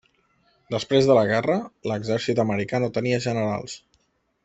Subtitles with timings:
[0.75, 1.57] Després de la guerra,
[1.91, 3.79] l'exèrcit americà no tenia generals.